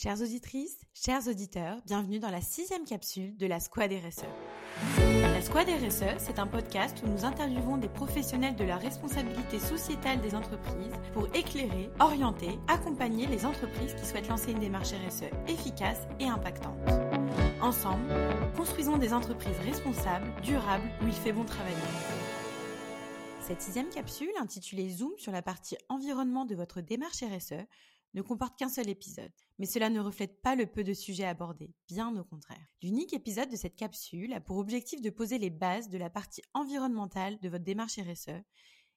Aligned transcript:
Chères 0.00 0.22
auditrices, 0.22 0.78
chers 0.94 1.26
auditeurs, 1.26 1.78
bienvenue 1.84 2.20
dans 2.20 2.30
la 2.30 2.40
sixième 2.40 2.84
capsule 2.84 3.36
de 3.36 3.46
la 3.48 3.58
Squad 3.58 3.90
RSE. 3.90 4.22
La 5.22 5.42
Squad 5.42 5.66
RSE, 5.68 6.18
c'est 6.18 6.38
un 6.38 6.46
podcast 6.46 7.02
où 7.02 7.08
nous 7.08 7.24
interviewons 7.24 7.78
des 7.78 7.88
professionnels 7.88 8.54
de 8.54 8.62
la 8.62 8.76
responsabilité 8.76 9.58
sociétale 9.58 10.20
des 10.20 10.36
entreprises 10.36 10.94
pour 11.14 11.26
éclairer, 11.34 11.90
orienter, 11.98 12.60
accompagner 12.68 13.26
les 13.26 13.44
entreprises 13.44 13.94
qui 13.94 14.06
souhaitent 14.06 14.28
lancer 14.28 14.52
une 14.52 14.60
démarche 14.60 14.92
RSE 14.92 15.24
efficace 15.48 16.06
et 16.20 16.28
impactante. 16.28 16.78
Ensemble, 17.60 18.14
construisons 18.56 18.98
des 18.98 19.12
entreprises 19.12 19.58
responsables, 19.64 20.32
durables, 20.42 20.88
où 21.02 21.08
il 21.08 21.12
fait 21.12 21.32
bon 21.32 21.44
travailler. 21.44 21.74
Cette 23.40 23.62
sixième 23.62 23.88
capsule, 23.88 24.30
intitulée 24.38 24.90
Zoom 24.90 25.10
sur 25.16 25.32
la 25.32 25.42
partie 25.42 25.76
environnement 25.88 26.44
de 26.44 26.54
votre 26.54 26.82
démarche 26.82 27.24
RSE, 27.24 27.66
ne 28.14 28.22
comporte 28.22 28.58
qu'un 28.58 28.68
seul 28.68 28.88
épisode, 28.88 29.32
mais 29.58 29.66
cela 29.66 29.90
ne 29.90 30.00
reflète 30.00 30.40
pas 30.42 30.54
le 30.54 30.66
peu 30.66 30.84
de 30.84 30.94
sujets 30.94 31.26
abordés, 31.26 31.74
bien 31.88 32.16
au 32.16 32.24
contraire. 32.24 32.66
L'unique 32.82 33.12
épisode 33.12 33.50
de 33.50 33.56
cette 33.56 33.76
capsule 33.76 34.32
a 34.32 34.40
pour 34.40 34.58
objectif 34.58 35.00
de 35.00 35.10
poser 35.10 35.38
les 35.38 35.50
bases 35.50 35.88
de 35.88 35.98
la 35.98 36.10
partie 36.10 36.42
environnementale 36.54 37.38
de 37.40 37.48
votre 37.48 37.64
démarche 37.64 37.98
RSE 37.98 38.42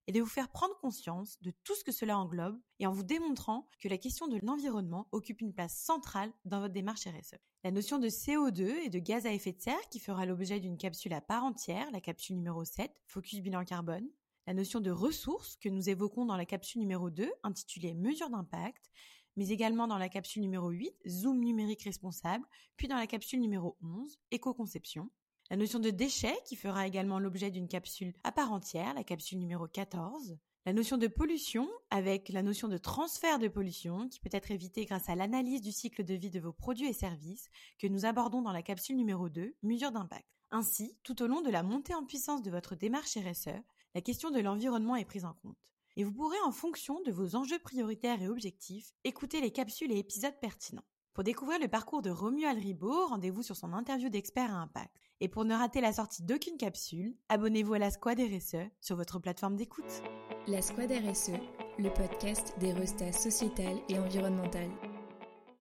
et 0.07 0.11
de 0.11 0.19
vous 0.19 0.27
faire 0.27 0.49
prendre 0.49 0.77
conscience 0.79 1.39
de 1.41 1.51
tout 1.63 1.75
ce 1.75 1.83
que 1.83 1.91
cela 1.91 2.17
englobe 2.17 2.59
et 2.79 2.87
en 2.87 2.91
vous 2.91 3.03
démontrant 3.03 3.69
que 3.79 3.87
la 3.87 3.97
question 3.97 4.27
de 4.27 4.39
l'environnement 4.43 5.07
occupe 5.11 5.41
une 5.41 5.53
place 5.53 5.77
centrale 5.77 6.31
dans 6.45 6.59
votre 6.59 6.73
démarche 6.73 7.07
RSE. 7.07 7.35
La 7.63 7.71
notion 7.71 7.99
de 7.99 8.07
CO2 8.07 8.61
et 8.83 8.89
de 8.89 8.99
gaz 8.99 9.25
à 9.25 9.33
effet 9.33 9.51
de 9.51 9.61
serre 9.61 9.89
qui 9.91 9.99
fera 9.99 10.25
l'objet 10.25 10.59
d'une 10.59 10.77
capsule 10.77 11.13
à 11.13 11.21
part 11.21 11.43
entière, 11.43 11.89
la 11.91 12.01
capsule 12.01 12.37
numéro 12.37 12.63
7, 12.65 12.91
Focus 13.05 13.41
bilan 13.41 13.63
carbone, 13.63 14.07
la 14.51 14.55
notion 14.55 14.81
de 14.81 14.91
ressources 14.91 15.55
que 15.55 15.69
nous 15.69 15.87
évoquons 15.89 16.25
dans 16.25 16.35
la 16.35 16.45
capsule 16.45 16.81
numéro 16.81 17.09
2, 17.09 17.31
intitulée 17.43 17.93
Mesures 17.93 18.29
d'impact, 18.29 18.91
mais 19.37 19.47
également 19.47 19.87
dans 19.87 19.97
la 19.97 20.09
capsule 20.09 20.41
numéro 20.41 20.67
8, 20.71 20.93
Zoom 21.07 21.39
numérique 21.39 21.83
responsable, 21.83 22.43
puis 22.75 22.89
dans 22.89 22.97
la 22.97 23.07
capsule 23.07 23.39
numéro 23.39 23.77
11, 23.81 24.19
Éco-conception. 24.31 25.09
La 25.51 25.55
notion 25.55 25.79
de 25.79 25.89
déchets 25.89 26.35
qui 26.45 26.57
fera 26.57 26.85
également 26.85 27.17
l'objet 27.17 27.49
d'une 27.49 27.69
capsule 27.69 28.13
à 28.25 28.33
part 28.33 28.51
entière, 28.51 28.93
la 28.93 29.05
capsule 29.05 29.39
numéro 29.39 29.69
14. 29.69 30.37
La 30.65 30.73
notion 30.73 30.97
de 30.97 31.07
pollution 31.07 31.69
avec 31.89 32.27
la 32.27 32.43
notion 32.43 32.67
de 32.67 32.77
transfert 32.77 33.39
de 33.39 33.47
pollution 33.47 34.09
qui 34.09 34.19
peut 34.19 34.29
être 34.33 34.51
évitée 34.51 34.83
grâce 34.83 35.07
à 35.07 35.15
l'analyse 35.15 35.61
du 35.61 35.71
cycle 35.71 36.03
de 36.03 36.13
vie 36.13 36.29
de 36.29 36.41
vos 36.41 36.51
produits 36.51 36.89
et 36.89 36.93
services 36.93 37.47
que 37.79 37.87
nous 37.87 38.03
abordons 38.03 38.41
dans 38.41 38.51
la 38.51 38.63
capsule 38.63 38.97
numéro 38.97 39.29
2, 39.29 39.55
Mesures 39.63 39.93
d'impact. 39.93 40.40
Ainsi, 40.53 40.97
tout 41.03 41.21
au 41.23 41.27
long 41.27 41.41
de 41.41 41.49
la 41.49 41.63
montée 41.63 41.95
en 41.95 42.03
puissance 42.03 42.41
de 42.41 42.51
votre 42.51 42.75
démarche 42.75 43.17
RSE, 43.17 43.55
la 43.95 44.01
question 44.01 44.31
de 44.31 44.39
l'environnement 44.41 44.97
est 44.97 45.05
prise 45.05 45.23
en 45.23 45.33
compte. 45.33 45.57
Et 45.95 46.03
vous 46.03 46.11
pourrez, 46.11 46.39
en 46.45 46.51
fonction 46.51 47.01
de 47.05 47.11
vos 47.11 47.35
enjeux 47.37 47.59
prioritaires 47.59 48.21
et 48.21 48.27
objectifs, 48.27 48.91
écouter 49.05 49.39
les 49.39 49.51
capsules 49.51 49.91
et 49.91 49.97
épisodes 49.97 50.37
pertinents. 50.41 50.83
Pour 51.13 51.23
découvrir 51.23 51.59
le 51.59 51.69
parcours 51.69 52.01
de 52.01 52.09
Romuald 52.09 52.59
Ribot, 52.59 53.07
rendez-vous 53.07 53.43
sur 53.43 53.55
son 53.55 53.71
interview 53.73 54.09
d'expert 54.09 54.53
à 54.53 54.59
impact. 54.59 54.95
Et 55.21 55.29
pour 55.29 55.45
ne 55.45 55.55
rater 55.55 55.79
la 55.79 55.93
sortie 55.93 56.23
d'aucune 56.23 56.57
capsule, 56.57 57.15
abonnez-vous 57.29 57.73
à 57.73 57.79
la 57.79 57.91
Squad 57.91 58.19
RSE 58.19 58.67
sur 58.81 58.97
votre 58.97 59.19
plateforme 59.19 59.55
d'écoute. 59.55 60.03
La 60.47 60.61
Squad 60.61 60.91
RSE, 60.91 61.31
le 61.79 61.93
podcast 61.93 62.55
des 62.59 62.73
restats 62.73 63.11
sociétales 63.13 63.79
et 63.87 63.99
environnementales. 63.99 64.90